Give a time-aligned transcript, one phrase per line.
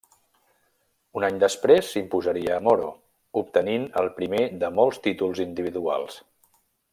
[1.19, 2.87] Un any després s'imposaria a Moro,
[3.45, 6.19] obtenint el primer de molts títols individuals.